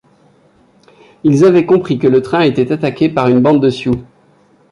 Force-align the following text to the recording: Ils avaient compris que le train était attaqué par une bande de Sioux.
Ils 1.23 1.45
avaient 1.45 1.67
compris 1.67 1.99
que 1.99 2.07
le 2.07 2.23
train 2.23 2.41
était 2.41 2.71
attaqué 2.71 3.07
par 3.07 3.27
une 3.27 3.39
bande 3.39 3.61
de 3.61 3.69
Sioux. 3.69 4.03